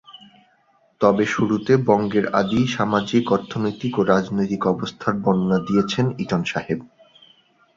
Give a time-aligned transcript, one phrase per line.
[1.01, 6.79] তবে শুরুতে বঙ্গের আদি সামাজিক, অর্থনৈতিক ও রাজনৈতিক অবস্থার বর্ণনা দিয়েছেন ইটন সাহেব।